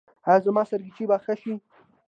ایا 0.27 0.43
زما 0.45 0.63
سرگیچي 0.69 1.03
به 1.09 1.17
ښه 1.23 1.33
شي؟ 1.41 1.53